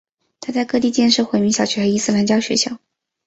[0.39, 2.79] 他在各地建设回民小学和伊斯兰教学校。